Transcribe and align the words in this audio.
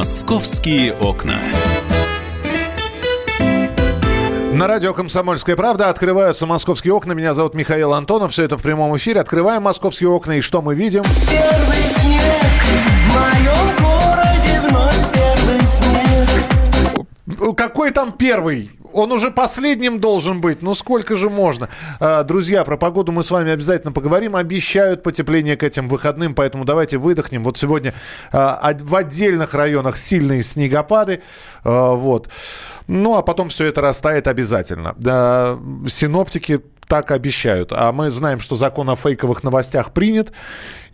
Московские 0.00 0.94
окна. 0.94 1.38
На 4.54 4.66
радио 4.66 4.94
«Комсомольская 4.94 5.56
правда» 5.56 5.90
открываются 5.90 6.46
московские 6.46 6.94
окна. 6.94 7.12
Меня 7.12 7.34
зовут 7.34 7.52
Михаил 7.52 7.92
Антонов. 7.92 8.32
Все 8.32 8.44
это 8.44 8.56
в 8.56 8.62
прямом 8.62 8.96
эфире. 8.96 9.20
Открываем 9.20 9.64
московские 9.64 10.08
окна. 10.08 10.38
И 10.38 10.40
что 10.40 10.62
мы 10.62 10.74
видим? 10.74 11.02
Первый 11.28 11.82
снег 12.00 12.22
в 13.08 13.12
моем 13.12 13.76
городе 13.76 14.62
вновь 14.66 14.96
первый 15.12 15.66
снег. 15.66 17.54
Какой 17.54 17.90
там 17.90 18.12
первый? 18.12 18.70
Он 18.92 19.12
уже 19.12 19.30
последним 19.30 20.00
должен 20.00 20.40
быть. 20.40 20.62
Ну 20.62 20.74
сколько 20.74 21.16
же 21.16 21.30
можно? 21.30 21.68
А, 21.98 22.22
Друзья, 22.22 22.64
про 22.64 22.76
погоду 22.76 23.12
мы 23.12 23.22
с 23.22 23.30
вами 23.30 23.52
обязательно 23.52 23.92
поговорим. 23.92 24.36
Обещают 24.36 25.02
потепление 25.02 25.56
к 25.56 25.62
этим 25.62 25.88
выходным, 25.88 26.34
поэтому 26.34 26.64
давайте 26.64 26.98
выдохнем. 26.98 27.42
Вот 27.42 27.56
сегодня 27.56 27.94
а, 28.32 28.72
в 28.80 28.94
отдельных 28.94 29.54
районах 29.54 29.96
сильные 29.96 30.42
снегопады. 30.42 31.22
А, 31.64 31.94
Вот. 31.94 32.28
Ну, 32.86 33.16
а 33.16 33.22
потом 33.22 33.50
все 33.50 33.66
это 33.66 33.80
растает 33.80 34.26
обязательно. 34.26 34.96
Синоптики 35.88 36.60
так 36.90 37.12
обещают. 37.12 37.72
А 37.72 37.92
мы 37.92 38.10
знаем, 38.10 38.40
что 38.40 38.56
закон 38.56 38.90
о 38.90 38.96
фейковых 38.96 39.44
новостях 39.44 39.92
принят, 39.92 40.32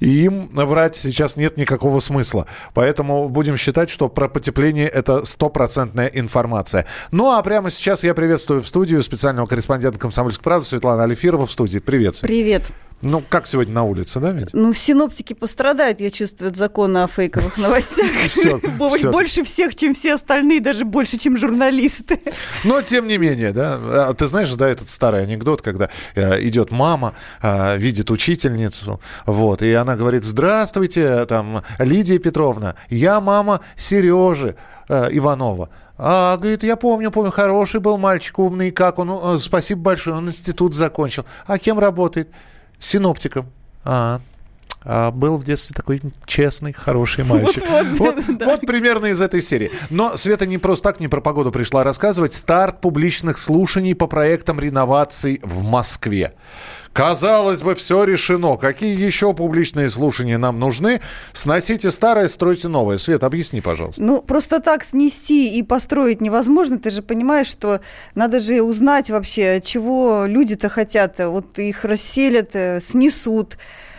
и 0.00 0.24
им 0.24 0.48
врать 0.52 0.96
сейчас 0.96 1.36
нет 1.36 1.56
никакого 1.56 2.00
смысла. 2.00 2.46
Поэтому 2.74 3.28
будем 3.28 3.56
считать, 3.56 3.90
что 3.90 4.08
про 4.08 4.28
потепление 4.28 4.88
это 4.88 5.24
стопроцентная 5.24 6.08
информация. 6.08 6.86
Ну, 7.10 7.30
а 7.30 7.42
прямо 7.42 7.70
сейчас 7.70 8.04
я 8.04 8.14
приветствую 8.14 8.62
в 8.62 8.68
студию 8.68 9.02
специального 9.02 9.46
корреспондента 9.46 9.98
«Комсомольской 9.98 10.42
правды» 10.42 10.66
Светлана 10.66 11.04
Алифирова 11.04 11.46
в 11.46 11.52
студии. 11.52 11.78
Привет. 11.78 12.20
Привет. 12.20 12.72
Ну, 13.02 13.22
как 13.28 13.46
сегодня 13.46 13.74
на 13.74 13.84
улице, 13.84 14.20
да, 14.20 14.32
ведь? 14.32 14.54
Ну, 14.54 14.72
синоптики 14.72 15.34
пострадают, 15.34 16.00
я 16.00 16.10
чувствую, 16.10 16.50
от 16.50 16.56
закона 16.56 17.04
о 17.04 17.06
фейковых 17.06 17.58
новостях. 17.58 18.06
Больше 19.12 19.44
всех, 19.44 19.76
чем 19.76 19.92
все 19.92 20.14
остальные, 20.14 20.60
даже 20.60 20.86
больше, 20.86 21.18
чем 21.18 21.36
журналисты. 21.36 22.18
Но, 22.64 22.80
тем 22.80 23.06
не 23.06 23.18
менее, 23.18 23.52
да. 23.52 24.08
А 24.08 24.14
Ты 24.14 24.26
знаешь, 24.26 24.50
да, 24.54 24.68
этот 24.68 24.88
старый 24.88 25.22
анекдот, 25.22 25.60
когда 25.60 25.90
э, 26.14 26.40
идет 26.46 26.70
мама, 26.70 27.14
э, 27.42 27.76
видит 27.76 28.10
учительницу, 28.10 29.00
вот, 29.26 29.62
и 29.62 29.72
она 29.74 29.85
говорит, 29.94 30.24
здравствуйте, 30.24 31.26
там, 31.26 31.62
Лидия 31.78 32.18
Петровна, 32.18 32.74
я 32.88 33.20
мама 33.20 33.60
Сережи 33.76 34.56
э, 34.88 35.08
Иванова. 35.12 35.68
А, 35.98 36.36
говорит, 36.36 36.64
я 36.64 36.76
помню, 36.76 37.10
помню, 37.10 37.30
хороший 37.30 37.80
был 37.80 37.96
мальчик, 37.98 38.38
умный, 38.38 38.70
как 38.70 38.98
он, 38.98 39.10
«Э, 39.10 39.38
спасибо 39.38 39.82
большое, 39.82 40.16
он 40.16 40.28
институт 40.28 40.74
закончил. 40.74 41.24
А 41.46 41.58
кем 41.58 41.78
работает? 41.78 42.28
Синоптиком. 42.78 43.46
А, 43.84 44.20
а 44.88 45.10
был 45.10 45.36
в 45.36 45.44
детстве 45.44 45.74
такой 45.74 46.00
честный, 46.26 46.72
хороший 46.72 47.24
мальчик. 47.24 47.64
Вот-вот, 47.68 48.14
Вот, 48.14 48.38
да. 48.38 48.46
вот 48.46 48.60
примерно 48.60 49.06
из 49.06 49.20
этой 49.20 49.42
серии. 49.42 49.72
Но 49.90 50.16
Света 50.16 50.46
не 50.46 50.58
просто 50.58 50.90
так 50.90 51.00
не 51.00 51.08
про 51.08 51.20
погоду 51.20 51.50
пришла 51.50 51.82
рассказывать. 51.82 52.32
Старт 52.34 52.80
публичных 52.80 53.36
слушаний 53.38 53.94
по 53.94 54.06
проектам 54.06 54.60
реноваций 54.60 55.40
в 55.42 55.64
Москве. 55.64 56.34
Казалось 56.96 57.60
бы, 57.60 57.74
все 57.74 58.04
решено. 58.04 58.56
Какие 58.56 58.98
еще 58.98 59.34
публичные 59.34 59.90
слушания 59.90 60.38
нам 60.38 60.58
нужны? 60.58 61.02
Сносите 61.34 61.90
старое, 61.90 62.26
стройте 62.26 62.68
новое. 62.68 62.96
Свет, 62.96 63.22
объясни, 63.22 63.60
пожалуйста. 63.60 64.02
Ну, 64.02 64.22
просто 64.22 64.60
так 64.60 64.82
снести 64.82 65.58
и 65.58 65.62
построить 65.62 66.22
невозможно. 66.22 66.78
Ты 66.78 66.88
же 66.88 67.02
понимаешь, 67.02 67.48
что 67.48 67.82
надо 68.14 68.38
же 68.38 68.62
узнать 68.62 69.10
вообще, 69.10 69.60
чего 69.62 70.24
люди-то 70.26 70.70
хотят. 70.70 71.18
Вот 71.18 71.58
их 71.58 71.84
расселят, 71.84 72.50
э, 72.54 72.80
снесут. 72.80 73.58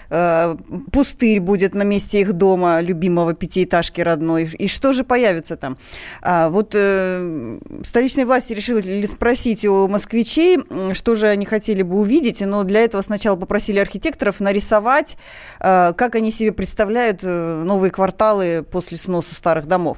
Э, 0.09 0.55
Пустырь 0.91 1.39
будет 1.39 1.73
на 1.73 1.83
месте 1.83 2.21
их 2.21 2.33
дома, 2.33 2.81
любимого 2.81 3.33
пятиэтажки 3.33 4.01
родной. 4.01 4.49
И 4.57 4.67
что 4.67 4.93
же 4.93 5.03
появится 5.03 5.57
там? 5.57 5.77
А, 6.21 6.49
вот 6.49 6.71
э, 6.73 7.59
столичные 7.83 8.25
власти 8.25 8.53
решили 8.53 9.05
спросить 9.05 9.65
у 9.65 9.87
москвичей, 9.87 10.59
что 10.93 11.15
же 11.15 11.27
они 11.27 11.45
хотели 11.45 11.81
бы 11.81 11.97
увидеть, 11.97 12.41
но 12.41 12.63
для 12.63 12.81
этого 12.81 13.01
сначала 13.01 13.35
попросили 13.35 13.79
архитекторов 13.79 14.39
нарисовать, 14.39 15.17
э, 15.59 15.93
как 15.93 16.15
они 16.15 16.31
себе 16.31 16.51
представляют 16.51 17.19
э, 17.23 17.63
новые 17.63 17.91
кварталы 17.91 18.65
после 18.69 18.97
сноса 18.97 19.35
старых 19.35 19.67
домов. 19.67 19.97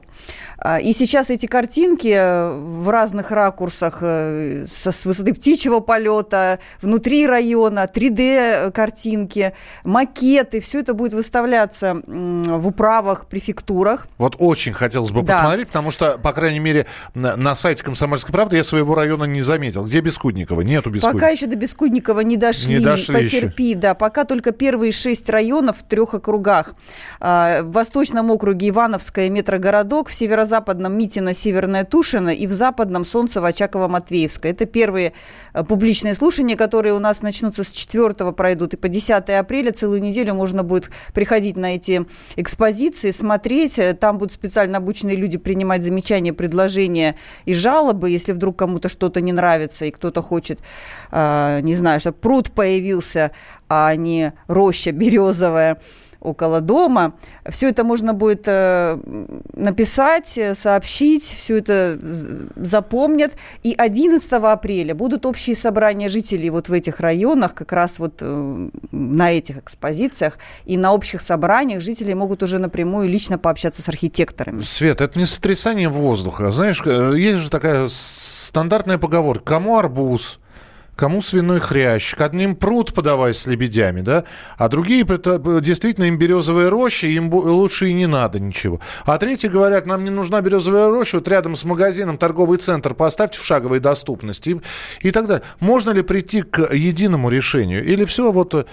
А, 0.57 0.79
И 0.79 0.93
сейчас 0.93 1.29
эти 1.29 1.45
картинки 1.45 2.13
э, 2.13 2.51
в 2.51 2.89
разных 2.89 3.31
ракурсах 3.31 3.99
со, 3.99 4.91
с 4.91 5.05
высоты 5.05 5.33
птичьего 5.33 5.79
полета, 5.79 6.59
внутри 6.81 7.27
района, 7.27 7.87
3D-картинки, 7.93 9.53
макеты, 9.99 10.61
все 10.61 10.79
это 10.79 10.93
будет 10.93 11.13
выставляться 11.13 12.01
в 12.07 12.67
управах, 12.67 13.25
префектурах. 13.27 14.07
Вот 14.17 14.35
очень 14.39 14.71
хотелось 14.71 15.11
бы 15.11 15.23
Да. 15.23 15.33
посмотреть, 15.33 15.67
потому 15.67 15.91
что, 15.91 16.17
по 16.17 16.31
крайней 16.31 16.59
мере, 16.59 16.85
на, 17.15 17.35
на 17.35 17.53
сайте 17.53 17.83
«Комсомольской 17.83 18.31
правды» 18.31 18.55
я 18.55 18.63
своего 18.63 18.95
района 18.95 19.25
не 19.25 19.41
заметил. 19.41 19.85
Где 19.85 19.99
Бескудникова? 19.99 20.61
Нету 20.61 20.89
Бескудникова. 20.89 21.19
Пока 21.19 21.29
еще 21.29 21.47
до 21.47 21.57
Бескудникова 21.57 22.21
не 22.21 22.37
дошли. 22.37 22.75
Не 22.75 22.79
дошли 22.79 23.13
Потерпи, 23.13 23.75
да. 23.75 23.93
Пока 23.93 24.23
только 24.23 24.51
первые 24.51 24.93
шесть 24.93 25.29
районов 25.29 25.79
в 25.79 25.83
трех 25.83 26.13
округах. 26.13 26.75
А, 27.19 27.61
В 27.63 27.73
Восточном 27.73 28.31
округе 28.31 28.69
Ивановская, 28.69 29.29
метрогородок, 29.29 30.07
в 30.07 30.13
северо-западном 30.13 30.97
Митино, 30.97 31.33
Северная 31.33 31.83
Тушина 31.83 32.29
и 32.29 32.47
в 32.47 32.53
западном 32.53 33.03
Солнцево, 33.03 33.49
Очаково, 33.49 33.89
Матвеевское. 33.89 34.53
Это 34.53 34.65
первые 34.65 35.11
э, 35.53 35.63
публичные 35.63 36.15
слушания, 36.15 36.55
которые 36.55 36.93
у 36.93 36.99
нас 36.99 37.21
начнутся 37.21 37.63
с 37.65 37.71
4 37.71 38.31
пройдут 38.31 38.73
и 38.73 38.77
по 38.77 38.87
10 38.87 39.29
апреля 39.29 39.71
целую 39.89 40.03
неделю 40.03 40.35
можно 40.35 40.63
будет 40.63 40.91
приходить 41.13 41.57
на 41.57 41.75
эти 41.75 42.05
экспозиции, 42.35 43.11
смотреть. 43.11 43.79
Э, 43.79 43.93
Там 43.93 44.17
будут 44.19 44.33
специально 44.33 44.77
обученные 44.77 45.15
люди 45.15 45.37
принимать 45.37 45.83
замечания, 45.83 46.31
предложения 46.31 47.15
и 47.45 47.53
жалобы, 47.53 48.11
если 48.11 48.33
вдруг 48.33 48.55
кому-то 48.55 48.87
что-то 48.87 49.19
не 49.21 49.31
нравится 49.31 49.85
и 49.85 49.91
кто-то 49.91 50.21
хочет, 50.21 50.59
э, 51.11 51.61
не 51.63 51.75
знаю, 51.75 51.99
чтобы 51.99 52.17
пруд 52.17 52.51
появился, 52.51 53.31
а 53.67 53.95
не 53.95 54.33
роща 54.47 54.91
березовая 54.91 55.77
около 56.21 56.61
дома. 56.61 57.13
Все 57.47 57.69
это 57.69 57.83
можно 57.83 58.13
будет 58.13 58.43
э, 58.45 58.97
написать, 59.53 60.37
э, 60.37 60.53
сообщить, 60.53 61.23
все 61.23 61.57
это 61.57 61.97
запомнят. 62.55 63.33
И 63.63 63.73
11 63.77 64.31
апреля 64.31 64.95
будут 64.95 65.25
общие 65.25 65.55
собрания 65.55 66.09
жителей 66.09 66.49
вот 66.49 66.69
в 66.69 66.73
этих 66.73 66.99
районах, 66.99 67.53
как 67.53 67.71
раз 67.71 67.99
вот 67.99 68.15
э, 68.21 68.69
на 68.91 69.31
этих 69.31 69.57
экспозициях. 69.57 70.37
И 70.65 70.77
на 70.77 70.93
общих 70.93 71.21
собраниях 71.21 71.81
жители 71.81 72.13
могут 72.13 72.43
уже 72.43 72.59
напрямую 72.59 73.07
лично 73.07 73.37
пообщаться 73.37 73.81
с 73.81 73.89
архитекторами. 73.89 74.61
Свет, 74.61 75.01
это 75.01 75.17
не 75.17 75.25
сотрясание 75.25 75.89
воздуха. 75.89 76.51
Знаешь, 76.51 76.83
есть 76.85 77.37
же 77.37 77.49
такая 77.49 77.87
стандартная 77.87 78.97
поговорка. 78.97 79.45
Кому 79.45 79.77
арбуз, 79.77 80.39
кому 80.99 81.21
свиной 81.21 81.61
хрящ, 81.61 82.13
к 82.13 82.19
одним 82.19 82.57
пруд 82.57 82.93
подавай 82.93 83.33
с 83.33 83.47
лебедями, 83.47 84.01
да, 84.01 84.25
а 84.57 84.67
другие 84.67 85.05
прета- 85.05 85.61
действительно 85.61 86.03
им 86.03 86.17
березовая 86.17 86.69
роща, 86.69 87.07
им 87.07 87.33
лучше 87.33 87.87
и 87.87 87.93
не 87.93 88.05
надо 88.05 88.41
ничего. 88.41 88.81
А 89.05 89.17
третьи 89.17 89.47
говорят, 89.47 89.87
нам 89.87 90.03
не 90.03 90.09
нужна 90.09 90.41
березовая 90.41 90.91
роща, 90.91 91.17
вот 91.17 91.27
рядом 91.29 91.55
с 91.55 91.63
магазином 91.63 92.17
торговый 92.17 92.57
центр 92.57 92.93
поставьте 92.93 93.39
в 93.39 93.45
шаговой 93.45 93.79
доступности 93.79 94.49
и, 95.01 95.07
и 95.07 95.11
так 95.11 95.27
далее. 95.27 95.43
Можно 95.61 95.91
ли 95.91 96.01
прийти 96.01 96.41
к 96.41 96.73
единому 96.73 97.29
решению? 97.29 97.85
Или 97.85 98.03
все 98.03 98.33
вот... 98.33 98.67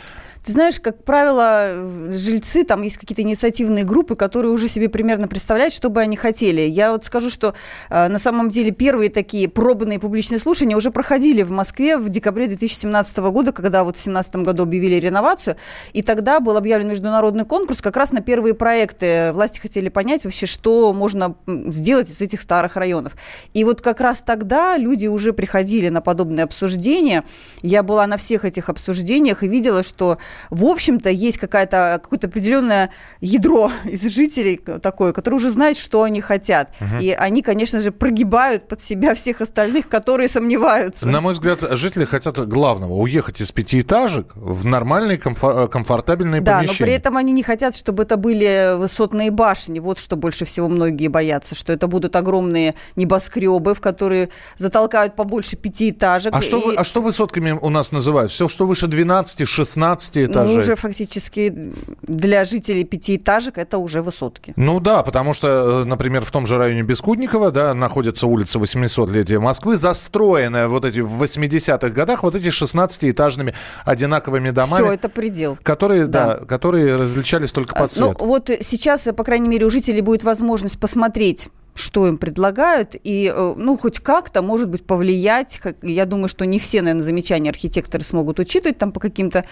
Ты 0.46 0.52
знаешь, 0.52 0.78
как 0.78 1.02
правило, 1.02 1.72
жильцы, 2.12 2.62
там 2.62 2.82
есть 2.82 2.98
какие-то 2.98 3.22
инициативные 3.22 3.82
группы, 3.82 4.14
которые 4.14 4.52
уже 4.52 4.68
себе 4.68 4.88
примерно 4.88 5.26
представляют, 5.26 5.74
что 5.74 5.90
бы 5.90 6.00
они 6.00 6.14
хотели. 6.14 6.60
Я 6.60 6.92
вот 6.92 7.04
скажу, 7.04 7.30
что 7.30 7.54
э, 7.90 8.06
на 8.06 8.20
самом 8.20 8.48
деле 8.48 8.70
первые 8.70 9.10
такие 9.10 9.48
пробные 9.48 9.98
публичные 9.98 10.38
слушания 10.38 10.76
уже 10.76 10.92
проходили 10.92 11.42
в 11.42 11.50
Москве 11.50 11.96
в 11.96 12.08
декабре 12.10 12.46
2017 12.46 13.16
года, 13.16 13.50
когда 13.50 13.82
вот 13.82 13.96
в 13.96 14.04
2017 14.04 14.36
году 14.36 14.62
объявили 14.62 14.94
реновацию, 14.94 15.56
и 15.92 16.02
тогда 16.02 16.38
был 16.38 16.56
объявлен 16.56 16.90
международный 16.90 17.44
конкурс 17.44 17.82
как 17.82 17.96
раз 17.96 18.12
на 18.12 18.20
первые 18.20 18.54
проекты. 18.54 19.32
Власти 19.32 19.58
хотели 19.58 19.88
понять 19.88 20.22
вообще, 20.22 20.46
что 20.46 20.92
можно 20.92 21.34
сделать 21.48 22.08
из 22.08 22.20
этих 22.20 22.40
старых 22.40 22.76
районов. 22.76 23.16
И 23.52 23.64
вот 23.64 23.80
как 23.80 24.00
раз 24.00 24.22
тогда 24.24 24.76
люди 24.76 25.08
уже 25.08 25.32
приходили 25.32 25.88
на 25.88 26.02
подобные 26.02 26.44
обсуждения. 26.44 27.24
Я 27.62 27.82
была 27.82 28.06
на 28.06 28.16
всех 28.16 28.44
этих 28.44 28.68
обсуждениях 28.68 29.42
и 29.42 29.48
видела, 29.48 29.82
что 29.82 30.18
в 30.50 30.64
общем-то, 30.64 31.10
есть 31.10 31.38
какая-то, 31.38 31.98
какое-то 32.02 32.26
определенное 32.28 32.90
ядро 33.20 33.70
из 33.84 34.02
жителей 34.12 34.56
такое, 34.82 35.12
которое 35.12 35.36
уже 35.36 35.50
знает, 35.50 35.76
что 35.76 36.02
они 36.02 36.20
хотят. 36.20 36.70
И 37.00 37.10
они, 37.10 37.42
конечно 37.42 37.80
же, 37.80 37.90
прогибают 37.92 38.68
под 38.68 38.80
себя 38.80 39.14
всех 39.14 39.40
остальных, 39.40 39.88
которые 39.88 40.28
сомневаются. 40.28 41.06
На 41.08 41.20
мой 41.20 41.32
взгляд, 41.34 41.60
жители 41.72 42.04
хотят 42.04 42.38
главного– 42.46 42.92
уехать 42.94 43.40
из 43.40 43.52
пятиэтажек 43.52 44.28
в 44.34 44.64
нормальные, 44.66 45.18
комфор- 45.18 45.68
комфортабельные 45.68 46.40
Да, 46.40 46.54
но 46.54 46.58
помещения. 46.66 46.86
при 46.86 46.92
этом 46.94 47.16
они 47.16 47.32
не 47.32 47.42
хотят, 47.42 47.76
чтобы 47.76 48.02
это 48.04 48.16
были 48.16 48.76
высотные 48.76 49.30
башни. 49.30 49.78
Вот 49.78 49.98
что 49.98 50.16
больше 50.16 50.44
всего 50.44 50.68
многие 50.68 51.08
боятся, 51.08 51.54
что 51.54 51.72
это 51.72 51.86
будут 51.86 52.16
огромные 52.16 52.74
небоскребы, 52.96 53.74
в 53.74 53.80
которые 53.80 54.28
затолкают 54.56 55.14
побольше 55.16 55.56
пятиэтажек. 55.56 56.34
А 56.34 56.42
что, 56.42 56.72
И- 56.72 56.76
а 56.76 56.84
что 56.84 57.00
высотками 57.00 57.52
у 57.52 57.70
нас 57.70 57.92
называют? 57.92 58.30
Все, 58.32 58.48
что 58.48 58.66
выше 58.66 58.86
12, 58.86 59.46
16 59.46 60.25
этажей. 60.26 60.54
Ну, 60.56 60.60
уже 60.60 60.74
фактически 60.74 61.72
для 62.02 62.44
жителей 62.44 62.84
пятиэтажек 62.84 63.58
это 63.58 63.78
уже 63.78 64.02
высотки. 64.02 64.52
Ну 64.56 64.80
да, 64.80 65.02
потому 65.02 65.34
что, 65.34 65.82
э, 65.82 65.84
например, 65.84 66.24
в 66.24 66.30
том 66.30 66.46
же 66.46 66.58
районе 66.58 66.82
Бескудникова, 66.82 67.50
да, 67.50 67.74
находится 67.74 68.26
улица 68.26 68.58
800-летия 68.58 69.40
Москвы, 69.40 69.76
застроенная 69.76 70.68
вот 70.68 70.84
эти 70.84 71.00
в 71.00 71.22
80-х 71.22 71.88
годах 71.90 72.22
вот 72.22 72.34
эти 72.34 72.48
16-этажными 72.48 73.54
одинаковыми 73.84 74.50
домами. 74.50 74.82
Все, 74.84 74.92
это 74.92 75.08
предел. 75.08 75.58
Которые, 75.62 76.06
да. 76.06 76.38
Да. 76.38 76.44
которые 76.44 76.96
различались 76.96 77.52
только 77.52 77.74
по 77.74 77.84
А, 77.84 77.88
цвету. 77.88 78.16
Ну, 78.18 78.26
вот 78.26 78.50
сейчас, 78.60 79.02
по 79.02 79.24
крайней 79.24 79.48
мере, 79.48 79.66
у 79.66 79.70
жителей 79.70 80.00
будет 80.00 80.24
возможность 80.24 80.78
посмотреть 80.78 81.48
что 81.76 82.08
им 82.08 82.18
предлагают, 82.18 82.96
и, 83.04 83.32
э, 83.32 83.54
ну, 83.56 83.76
хоть 83.76 84.00
как-то, 84.00 84.42
может 84.42 84.68
быть, 84.68 84.84
повлиять. 84.84 85.60
Я 85.82 86.06
думаю, 86.06 86.28
что 86.28 86.44
не 86.46 86.58
все, 86.58 86.80
наверное, 86.80 87.02
замечания 87.04 87.50
архитекторы 87.50 88.02
смогут 88.02 88.40
учитывать 88.40 88.78
там 88.78 88.92
по 88.92 88.98
каким-то 89.00 89.44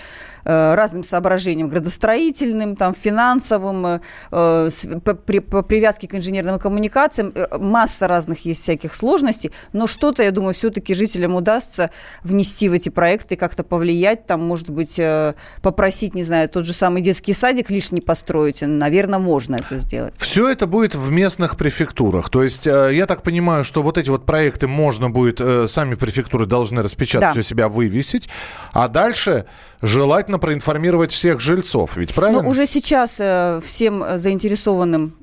э, 0.44 0.74
разным 0.74 1.04
соображениям, 1.04 1.68
градостроительным, 1.68 2.76
там, 2.76 2.94
финансовым, 2.94 3.86
э, 3.86 4.00
э, 4.32 4.70
по, 5.04 5.14
при- 5.14 5.40
по 5.40 5.62
привязке 5.62 6.08
к 6.08 6.14
инженерным 6.14 6.58
коммуникациям. 6.58 7.32
Э, 7.34 7.58
Масса 7.58 8.08
разных 8.08 8.44
есть 8.46 8.62
всяких 8.62 8.94
сложностей, 8.94 9.52
но 9.72 9.86
что-то, 9.86 10.22
я 10.22 10.30
думаю, 10.30 10.54
все-таки 10.54 10.94
жителям 10.94 11.34
удастся 11.34 11.90
внести 12.22 12.68
в 12.68 12.72
эти 12.72 12.88
проекты, 12.88 13.36
как-то 13.36 13.62
повлиять, 13.64 14.26
там, 14.26 14.42
может 14.42 14.70
быть, 14.70 14.98
э, 14.98 15.34
попросить, 15.62 16.14
не 16.14 16.22
знаю, 16.22 16.48
тот 16.48 16.64
же 16.64 16.72
самый 16.72 17.02
детский 17.02 17.34
садик 17.34 17.70
лишний 17.70 18.00
построить. 18.00 18.62
Наверное, 18.62 19.18
можно 19.18 19.56
это 19.56 19.80
сделать. 19.80 20.14
Все 20.16 20.48
это 20.48 20.66
будет 20.66 20.94
в 20.94 21.10
местных 21.10 21.56
префектурах. 21.56 22.13
То 22.22 22.42
есть, 22.42 22.66
э, 22.66 22.90
я 22.92 23.06
так 23.06 23.22
понимаю, 23.22 23.64
что 23.64 23.82
вот 23.82 23.98
эти 23.98 24.10
вот 24.10 24.26
проекты 24.26 24.66
можно 24.66 25.10
будет, 25.10 25.40
э, 25.40 25.66
сами 25.68 25.94
префектуры 25.94 26.46
должны 26.46 26.82
распечатать 26.82 27.34
Да. 27.34 27.40
у 27.40 27.42
себя, 27.42 27.68
вывесить, 27.68 28.28
а 28.72 28.88
дальше 28.88 29.46
желательно 29.82 30.38
проинформировать 30.38 31.12
всех 31.12 31.40
жильцов. 31.40 31.96
Ведь 31.96 32.14
правильно? 32.14 32.42
Ну, 32.42 32.48
уже 32.48 32.66
сейчас 32.66 33.16
э, 33.18 33.60
всем 33.64 34.04
заинтересованным 34.16 35.14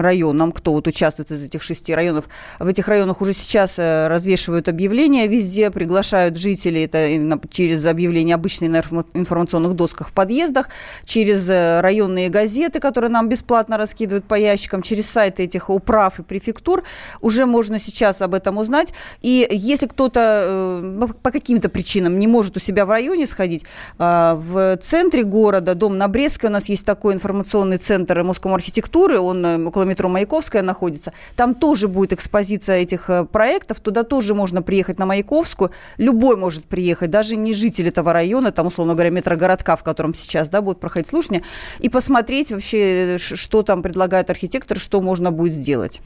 районам, 0.00 0.52
кто 0.52 0.72
вот 0.72 0.86
участвует 0.86 1.32
из 1.32 1.42
этих 1.44 1.62
шести 1.62 1.92
районов, 1.94 2.26
в 2.60 2.66
этих 2.66 2.86
районах 2.86 3.20
уже 3.20 3.32
сейчас 3.32 3.76
развешивают 3.78 4.68
объявления 4.68 5.26
везде, 5.26 5.70
приглашают 5.70 6.36
жителей, 6.36 6.84
это 6.84 7.40
через 7.50 7.84
объявления 7.86 8.36
обычные 8.36 8.70
на 8.70 8.78
информа- 8.78 9.04
информационных 9.14 9.74
досках 9.74 10.10
в 10.10 10.12
подъездах, 10.12 10.68
через 11.04 11.48
районные 11.48 12.28
газеты, 12.28 12.78
которые 12.78 13.10
нам 13.10 13.28
бесплатно 13.28 13.76
раскидывают 13.76 14.26
по 14.26 14.34
ящикам, 14.36 14.82
через 14.82 15.10
сайты 15.10 15.42
этих 15.42 15.70
управ 15.70 16.20
и 16.20 16.22
префектур, 16.28 16.84
уже 17.20 17.46
можно 17.46 17.78
сейчас 17.78 18.20
об 18.20 18.34
этом 18.34 18.58
узнать. 18.58 18.94
И 19.22 19.46
если 19.50 19.86
кто-то 19.86 20.44
э, 20.46 21.08
по 21.22 21.30
каким-то 21.30 21.68
причинам 21.68 22.18
не 22.18 22.26
может 22.26 22.56
у 22.56 22.60
себя 22.60 22.86
в 22.86 22.90
районе 22.90 23.26
сходить, 23.26 23.64
а, 23.98 24.34
в 24.34 24.76
центре 24.76 25.24
города, 25.24 25.74
дом 25.74 25.98
на 25.98 26.08
Брестской, 26.08 26.50
у 26.50 26.52
нас 26.52 26.68
есть 26.68 26.84
такой 26.84 27.14
информационный 27.14 27.78
центр 27.78 28.22
Моском 28.22 28.54
архитектуры, 28.54 29.18
он 29.18 29.44
э, 29.44 29.64
около 29.64 29.84
метро 29.84 30.08
Маяковская 30.08 30.62
находится. 30.62 31.12
Там 31.36 31.54
тоже 31.54 31.88
будет 31.88 32.12
экспозиция 32.12 32.76
этих 32.76 33.10
э, 33.10 33.24
проектов, 33.24 33.80
туда 33.80 34.02
тоже 34.02 34.34
можно 34.34 34.62
приехать 34.62 34.98
на 34.98 35.06
Маяковскую. 35.06 35.70
Любой 35.96 36.36
может 36.36 36.64
приехать, 36.64 37.10
даже 37.10 37.36
не 37.36 37.54
житель 37.54 37.88
этого 37.88 38.12
района, 38.12 38.52
там, 38.52 38.66
условно 38.66 38.94
говоря, 38.94 39.10
метрогородка, 39.10 39.76
в 39.76 39.82
котором 39.82 40.14
сейчас 40.14 40.48
да, 40.48 40.60
будут 40.60 40.80
проходить 40.80 41.08
слушания, 41.08 41.42
и 41.78 41.88
посмотреть 41.88 42.52
вообще, 42.52 43.16
э, 43.16 43.18
что 43.18 43.62
там 43.62 43.82
предлагает 43.82 44.30
архитектор, 44.30 44.78
что 44.78 45.00
можно 45.00 45.30
будет 45.30 45.54
сделать. 45.54 46.00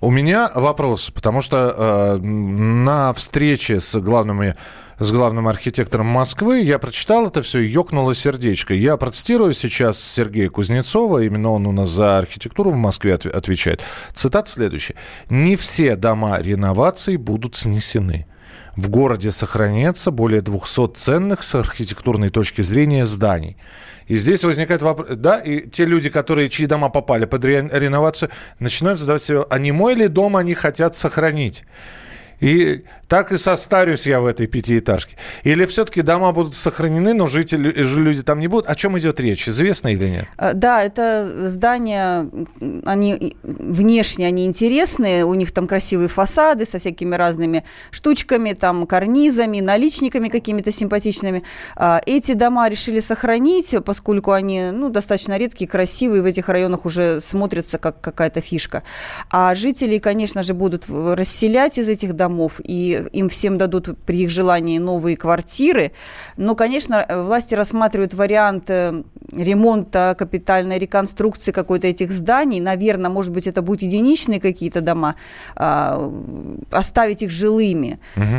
У 0.00 0.10
меня 0.10 0.50
вопрос, 0.54 1.10
потому 1.10 1.42
что 1.42 1.74
э, 1.76 2.16
на 2.18 3.12
встрече 3.12 3.80
с 3.80 3.98
главными 4.00 4.54
с 4.98 5.10
главным 5.10 5.48
архитектором 5.48 6.06
Москвы, 6.06 6.60
я 6.60 6.78
прочитал 6.78 7.26
это 7.26 7.42
все, 7.42 7.58
ёкнуло 7.58 8.14
сердечко. 8.14 8.72
Я 8.74 8.96
процитирую 8.96 9.52
сейчас 9.52 10.00
Сергея 10.00 10.48
Кузнецова, 10.48 11.24
именно 11.24 11.50
он 11.50 11.66
у 11.66 11.72
нас 11.72 11.88
за 11.88 12.18
архитектуру 12.18 12.70
в 12.70 12.76
Москве 12.76 13.14
отв- 13.14 13.30
отвечает. 13.30 13.80
Цитата 14.14 14.48
следующая. 14.48 14.94
«Не 15.28 15.56
все 15.56 15.96
дома 15.96 16.40
реновации 16.40 17.16
будут 17.16 17.56
снесены. 17.56 18.26
В 18.76 18.88
городе 18.88 19.30
сохранится 19.30 20.10
более 20.10 20.40
200 20.40 20.94
ценных 20.94 21.42
с 21.42 21.54
архитектурной 21.54 22.30
точки 22.30 22.62
зрения 22.62 23.04
зданий. 23.04 23.56
И 24.08 24.16
здесь 24.16 24.44
возникает 24.44 24.82
вопрос, 24.82 25.08
да, 25.10 25.38
и 25.38 25.68
те 25.68 25.84
люди, 25.84 26.08
которые, 26.08 26.48
чьи 26.48 26.66
дома 26.66 26.88
попали 26.88 27.26
под 27.26 27.44
ре- 27.44 27.68
реновацию, 27.72 28.30
начинают 28.58 28.98
задавать 28.98 29.22
себе, 29.22 29.44
а 29.48 29.58
не 29.58 29.72
мой 29.72 29.94
ли 29.94 30.08
дом 30.08 30.36
они 30.36 30.54
хотят 30.54 30.96
сохранить? 30.96 31.64
И 32.42 32.84
так 33.06 33.30
и 33.30 33.36
состарюсь 33.36 34.04
я 34.06 34.20
в 34.20 34.26
этой 34.26 34.48
пятиэтажке. 34.48 35.16
Или 35.44 35.64
все-таки 35.66 36.02
дома 36.02 36.32
будут 36.32 36.56
сохранены, 36.56 37.14
но 37.14 37.28
жители, 37.28 37.70
ж- 37.84 37.98
люди 37.98 38.22
там 38.22 38.40
не 38.40 38.48
будут? 38.48 38.68
О 38.68 38.74
чем 38.74 38.98
идет 38.98 39.20
речь? 39.20 39.48
Известно 39.48 39.88
или 39.88 40.08
нет? 40.08 40.24
Э, 40.38 40.52
Да, 40.52 40.82
это 40.82 41.48
здания, 41.48 42.28
они 42.84 43.36
внешне 43.44 44.26
они 44.26 44.44
интересные, 44.44 45.24
у 45.24 45.34
них 45.34 45.52
там 45.52 45.68
красивые 45.68 46.08
фасады 46.08 46.66
со 46.66 46.78
всякими 46.78 47.14
разными 47.14 47.62
штучками, 47.92 48.54
там 48.54 48.86
карнизами, 48.86 49.60
наличниками 49.60 50.28
какими-то 50.28 50.72
симпатичными. 50.72 51.44
А, 51.76 52.00
Эти 52.06 52.32
дома 52.32 52.68
решили 52.68 52.98
сохранить, 53.00 53.72
поскольку 53.84 54.32
они 54.32 54.62
ну, 54.72 54.88
достаточно 54.90 55.38
редкие, 55.38 55.68
красивые, 55.70 56.22
в 56.22 56.26
этих 56.26 56.48
районах 56.48 56.86
уже 56.86 57.20
смотрятся 57.20 57.78
как 57.78 58.00
какая-то 58.00 58.40
фишка. 58.40 58.82
А 59.30 59.54
жители, 59.54 59.98
конечно 59.98 60.42
же, 60.42 60.54
будут 60.54 60.86
расселять 60.88 61.78
из 61.78 61.88
этих 61.88 62.14
домов, 62.14 62.31
и 62.64 63.04
им 63.12 63.28
всем 63.28 63.58
дадут 63.58 63.88
при 64.06 64.22
их 64.22 64.30
желании 64.30 64.78
новые 64.78 65.16
квартиры. 65.16 65.92
Но, 66.36 66.54
конечно, 66.54 67.06
власти 67.08 67.54
рассматривают 67.54 68.14
вариант 68.14 68.70
э, 68.70 69.02
ремонта, 69.32 70.14
капитальной 70.18 70.78
реконструкции 70.78 71.52
какой-то 71.52 71.86
этих 71.86 72.12
зданий. 72.12 72.60
Наверное, 72.60 73.10
может 73.10 73.32
быть, 73.32 73.46
это 73.46 73.62
будут 73.62 73.82
единичные 73.82 74.40
какие-то 74.40 74.80
дома, 74.80 75.14
а, 75.56 76.10
оставить 76.70 77.22
их 77.22 77.30
жилыми. 77.30 77.98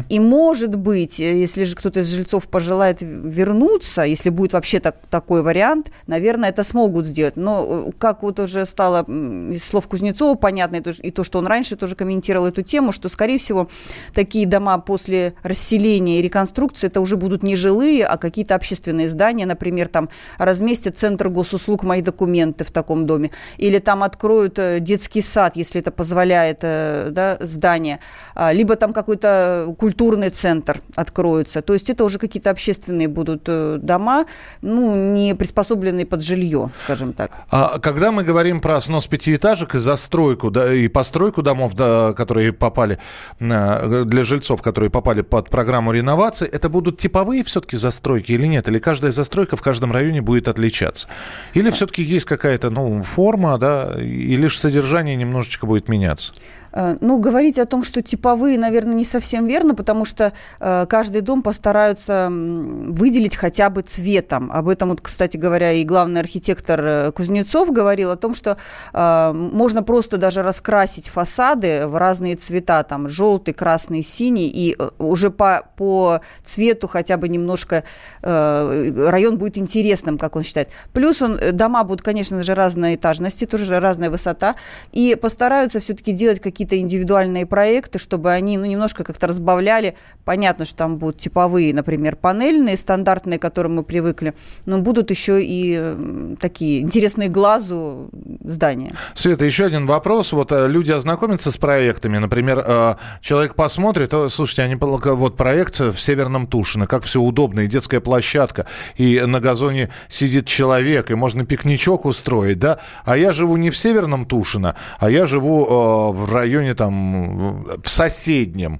И, 0.10 0.19
может 0.19 0.75
быть, 0.75 1.19
э, 1.19 1.40
если 1.40 1.63
же 1.63 1.75
кто-то 1.75 2.01
из 2.01 2.10
жильцов 2.10 2.48
пожелает 2.48 2.98
вернуться, 3.01 4.04
если 4.04 4.30
будет 4.30 4.54
вообще 4.54 4.80
так, 4.80 4.95
такой 5.10 5.42
вариант, 5.42 5.92
наверное, 6.07 6.50
это 6.50 6.63
смогут 6.63 7.06
сделать. 7.06 7.36
Но, 7.36 7.88
э, 7.88 7.92
как 7.98 8.24
вот 8.24 8.40
уже 8.40 8.66
стало 8.66 9.04
из 9.51 9.63
слов 9.63 9.88
Кузнецова 9.88 10.36
понятно, 10.36 10.78
и 10.78 10.81
то, 10.81 10.92
и 10.92 11.12
то, 11.12 11.24
что 11.24 11.40
он 11.40 11.48
раньше 11.48 11.75
тоже 11.75 11.95
комментировал 11.95 12.48
эту 12.48 12.62
тему, 12.62 12.92
что, 12.92 13.10
скорее 13.10 13.38
всего, 13.38 13.68
такие 14.13 14.45
дома 14.45 14.77
после 14.77 15.33
расселения 15.44 16.19
и 16.19 16.21
реконструкции, 16.21 16.88
это 16.88 17.01
уже 17.01 17.18
будут 17.18 17.44
не 17.44 17.56
жилые, 17.56 18.06
а 18.06 18.18
какие-то 18.18 18.56
общественные 18.56 19.09
здания, 19.09 19.45
например, 19.45 19.88
там 19.88 20.09
разместят 20.38 20.97
центр 20.97 21.30
госуслуг 21.30 21.83
«Мои 21.83 22.01
документы» 22.01 22.63
в 22.63 22.71
таком 22.71 23.06
доме, 23.06 23.31
или 23.57 23.80
там 23.80 24.04
откроют 24.04 24.59
э, 24.59 24.80
детский 24.80 25.21
сад, 25.21 25.56
если 25.56 25.81
это 25.81 25.92
позволяет 25.92 26.59
э, 26.61 27.09
да, 27.11 27.37
здание, 27.40 27.99
А, 28.35 28.52
либо 28.54 28.75
там 28.75 28.94
какой-то 28.94 29.75
культурный 29.78 30.30
центр 30.30 30.80
откроется. 30.95 31.61
То 31.61 31.73
есть 31.73 31.90
это 31.90 32.04
уже 32.04 32.18
какие-то 32.19 32.49
общественные 32.49 33.07
будут 33.07 33.44
э, 33.47 33.78
дома, 33.81 34.25
ну, 34.61 35.13
не 35.13 35.35
приспособленные 35.35 36.06
под 36.06 36.23
жилье, 36.23 36.71
скажем 36.83 37.13
так. 37.13 37.31
А 37.52 37.80
когда 37.80 38.11
мы 38.11 38.23
говорим 38.23 38.59
про 38.59 38.81
снос 38.81 39.07
пятиэтажек 39.07 39.75
и 39.75 39.80
застройку, 39.80 40.52
да, 40.52 40.73
и 40.73 40.87
постройку 40.87 41.42
домов, 41.42 41.73
да, 41.75 42.13
которые 42.13 42.54
попали 42.54 42.97
на- 43.40 43.72
для 44.06 44.23
жильцов, 44.23 44.61
которые 44.61 44.89
попали 44.89 45.21
под 45.21 45.49
программу 45.49 45.92
реновации, 45.92 46.47
это 46.47 46.69
будут 46.69 46.97
типовые 46.97 47.44
все-таки 47.44 47.77
застройки 47.77 48.31
или 48.31 48.45
нет? 48.47 48.68
Или 48.68 48.80
каждая 48.80 49.11
застройка 49.11 49.57
в 49.57 49.61
каждом 49.61 49.92
районе 49.92 50.21
будет 50.21 50.47
отличаться? 50.47 51.07
Или 51.53 51.69
все-таки 51.71 52.03
есть 52.03 52.25
какая-то 52.25 52.69
ну, 52.69 53.01
форма, 53.03 53.57
да, 53.57 53.94
и 53.99 54.35
лишь 54.35 54.59
содержание 54.59 55.15
немножечко 55.15 55.65
будет 55.65 55.87
меняться? 55.87 56.33
Э, 56.73 56.97
Ну, 57.01 57.19
говорить 57.19 57.59
о 57.59 57.65
том, 57.65 57.83
что 57.83 58.01
типовые, 58.01 58.57
наверное, 58.57 58.95
не 58.95 59.06
совсем 59.06 59.45
верно, 59.45 59.75
потому 59.75 60.06
что 60.06 60.33
э, 60.59 60.85
каждый 60.89 61.21
дом 61.21 61.42
постараются 61.42 62.30
выделить 62.30 63.35
хотя 63.35 63.69
бы 63.69 63.81
цветом. 63.81 64.51
Об 64.51 64.69
этом, 64.69 64.89
вот, 64.89 65.01
кстати 65.01 65.37
говоря, 65.37 65.71
и 65.71 65.83
главный 65.83 66.21
архитектор 66.21 66.81
э, 66.81 67.11
Кузнецов 67.11 67.71
говорил 67.71 68.11
о 68.11 68.15
том, 68.15 68.33
что 68.33 68.57
можно 68.94 69.83
просто 69.83 70.18
даже 70.18 70.42
раскрасить 70.42 71.09
фасады 71.09 71.87
в 71.87 71.95
разные 71.95 72.35
цвета, 72.35 72.83
там 72.83 73.07
желтый, 73.07 73.53
красный, 73.53 74.03
синий, 74.03 74.49
и 74.49 74.77
уже 74.97 75.30
по, 75.30 75.63
по 75.77 76.21
цвету 76.44 76.87
хотя 76.87 77.18
бы 77.18 77.27
немножко 77.27 77.83
район 78.21 79.37
будет 79.37 79.57
интересным, 79.57 80.18
как 80.18 80.35
он 80.35 80.44
считает. 80.44 80.69
Плюс 80.94 81.21
он, 81.21 81.39
дома 81.53 81.83
будут, 81.83 82.01
конечно 82.01 82.42
же, 82.44 82.53
разной 82.56 82.95
этажности, 82.95 83.45
тоже 83.45 83.80
разная 83.80 84.09
высота, 84.09 84.56
и 84.92 85.15
постараются 85.15 85.80
все-таки 85.80 86.11
делать 86.11 86.39
какие-то 86.39 86.63
какие-то 86.64 86.78
индивидуальные 86.78 87.46
проекты, 87.46 88.00
чтобы 88.00 88.32
они 88.32 88.58
ну, 88.58 88.66
немножко 88.66 89.04
как-то 89.04 89.28
разбавляли. 89.28 89.96
Понятно, 90.24 90.66
что 90.66 90.78
там 90.78 90.98
будут 90.98 91.18
типовые, 91.18 91.74
например, 91.74 92.16
панельные, 92.16 92.78
стандартные, 92.78 93.38
к 93.38 93.42
которым 93.42 93.76
мы 93.76 93.84
привыкли, 93.84 94.34
но 94.66 94.80
будут 94.80 95.10
еще 95.10 95.40
и 95.44 96.36
такие 96.40 96.82
интересные 96.82 97.30
глазу 97.30 98.10
здания. 98.44 98.96
Света, 99.14 99.46
еще 99.46 99.66
один 99.66 99.86
вопрос. 99.86 100.32
Вот 100.32 100.52
э, 100.52 100.68
люди 100.68 100.92
ознакомятся 100.92 101.52
с 101.52 101.58
проектами. 101.58 102.18
Например, 102.18 102.64
э, 102.66 102.96
человек 103.22 103.56
посмотрит, 103.56 104.14
«О, 104.14 104.30
слушайте, 104.30 104.64
они 104.64 104.76
пол- 104.76 105.02
вот 105.04 105.36
проект 105.36 105.80
в 105.80 105.98
Северном 105.98 106.48
Тушино, 106.48 106.88
как 106.88 107.04
все 107.04 107.20
удобно, 107.20 107.62
и 107.62 107.68
детская 107.68 108.00
площадка, 108.00 108.66
и 108.96 109.20
на 109.20 109.40
газоне 109.40 109.90
сидит 110.08 110.46
человек, 110.46 111.12
и 111.12 111.16
можно 111.16 111.46
пикничок 111.46 112.06
устроить, 112.06 112.60
да? 112.60 112.80
А 113.04 113.18
я 113.18 113.34
живу 113.34 113.58
не 113.58 113.70
в 113.70 113.78
Северном 113.78 114.26
Тушино, 114.26 114.76
а 115.00 115.10
я 115.10 115.26
живу 115.26 115.66
э, 115.66 116.14
в 116.14 116.34
районе 116.34 116.53
там, 116.74 117.64
в 117.83 117.90
соседнем. 117.90 118.80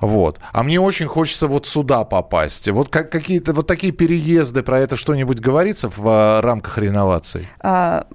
Вот. 0.00 0.40
А 0.52 0.62
мне 0.62 0.80
очень 0.80 1.06
хочется 1.06 1.46
вот 1.46 1.66
сюда 1.66 2.04
попасть. 2.04 2.68
Вот 2.68 2.88
как, 2.88 3.10
какие-то 3.10 3.52
вот 3.52 3.66
такие 3.66 3.92
переезды, 3.92 4.62
про 4.62 4.80
это 4.80 4.96
что-нибудь 4.96 5.40
говорится 5.40 5.88
в 5.88 6.08
э, 6.08 6.40
рамках 6.40 6.78
реновации? 6.78 7.46
А, 7.60 8.06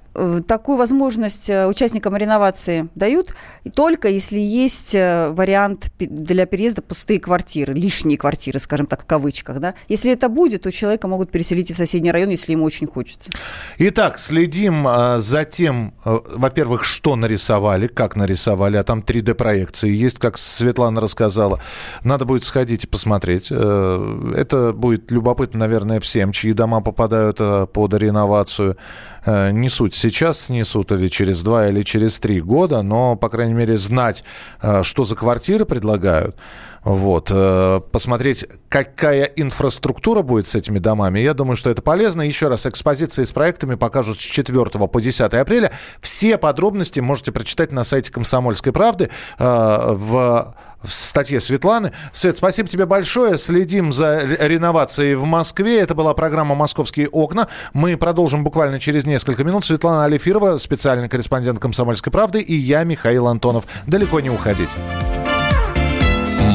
Такую 0.47 0.77
возможность 0.77 1.49
э, 1.49 1.67
участникам 1.67 2.15
реновации 2.15 2.87
дают, 2.95 3.35
только 3.75 4.07
если 4.07 4.39
есть 4.39 4.95
э, 4.95 5.29
вариант 5.31 5.91
для 5.99 6.45
переезда 6.45 6.81
пустые 6.81 7.19
квартиры, 7.19 7.73
лишние 7.73 8.17
квартиры, 8.17 8.59
скажем 8.59 8.85
так, 8.87 9.03
в 9.03 9.05
кавычках. 9.05 9.59
Да? 9.59 9.73
Если 9.89 10.11
это 10.11 10.29
будет, 10.29 10.63
то 10.63 10.71
человека 10.71 11.07
могут 11.07 11.31
переселить 11.31 11.69
и 11.69 11.73
в 11.73 11.77
соседний 11.77 12.11
район, 12.11 12.29
если 12.29 12.53
ему 12.53 12.63
очень 12.63 12.87
хочется. 12.87 13.31
Итак, 13.77 14.19
следим 14.19 14.87
э, 14.87 15.19
за 15.19 15.43
тем, 15.43 15.93
э, 16.05 16.17
во-первых, 16.35 16.85
что 16.85 17.15
нарисовали, 17.15 17.87
как 17.87 18.15
нарисовали, 18.15 18.77
а 18.77 18.83
там 18.83 18.99
3D-проекции 18.99 19.93
есть, 19.93 20.19
как 20.19 20.37
Светлана 20.37 21.01
рассказала. 21.01 21.59
Надо 22.03 22.25
будет 22.25 22.43
сходить 22.43 22.83
и 22.83 22.87
посмотреть. 22.87 23.47
Э, 23.51 24.33
Это 24.37 24.71
будет 24.73 25.11
любопытно, 25.11 25.59
наверное, 25.59 25.99
всем, 25.99 26.31
чьи 26.31 26.53
дома 26.53 26.81
попадают 26.81 27.37
э, 27.39 27.67
под 27.73 27.93
реновацию. 27.95 28.77
Э, 29.25 29.51
Не 29.51 29.69
суть, 29.69 29.93
сейчас 30.09 30.39
снесут 30.41 30.91
или 30.91 31.07
через 31.07 31.43
два, 31.43 31.67
или 31.67 31.83
через 31.83 32.19
три 32.19 32.41
года, 32.41 32.81
но, 32.81 33.15
по 33.15 33.29
крайней 33.29 33.53
мере, 33.53 33.77
знать, 33.77 34.23
э, 34.61 34.83
что 34.83 35.03
за 35.03 35.15
квартиры 35.15 35.65
предлагают, 35.65 36.35
вот, 36.85 37.31
э, 37.33 37.81
посмотреть, 37.91 38.45
какая 38.69 39.23
инфраструктура 39.23 40.21
будет 40.21 40.45
с 40.45 40.53
этими 40.53 40.77
домами. 40.77 41.19
Я 41.19 41.33
думаю, 41.33 41.55
что 41.55 41.71
это 41.71 41.81
полезно. 41.81 42.21
Еще 42.21 42.47
раз, 42.47 42.67
экспозиции 42.67 43.23
с 43.23 43.31
проектами 43.31 43.73
покажут 43.73 44.19
с 44.19 44.21
4 44.21 44.87
по 44.87 45.01
10 45.01 45.33
апреля. 45.33 45.71
Все 45.99 46.37
подробности 46.37 46.99
можете 46.99 47.31
прочитать 47.31 47.71
на 47.71 47.83
сайте 47.83 48.11
«Комсомольской 48.11 48.71
правды» 48.71 49.09
э, 49.39 49.93
в 49.93 50.55
в 50.83 50.91
статье 50.91 51.39
Светланы. 51.39 51.93
Свет, 52.13 52.37
спасибо 52.37 52.69
тебе 52.69 52.85
большое. 52.85 53.39
Следим 53.39 53.91
за 53.91 54.21
ре- 54.21 54.37
реновацией 54.47 55.15
в 55.15 55.23
Москве. 55.23 55.79
Это 55.79 55.95
была 55.95 56.13
программа 56.13 56.53
«Московские 56.53 57.09
окна». 57.09 57.47
Мы 57.73 57.97
продолжим 57.97 58.43
буквально 58.43 58.79
через 58.79 59.07
несколько 59.07 59.43
минут. 59.43 59.65
Светлана 59.65 60.05
Алифирова, 60.05 60.59
специальный 60.59 61.09
корреспондент 61.09 61.59
«Комсомольской 61.59 62.11
правды», 62.11 62.39
и 62.39 62.53
я, 62.53 62.83
Михаил 62.83 63.25
Антонов. 63.25 63.65
Далеко 63.87 64.19
не 64.19 64.29
уходить. 64.29 64.69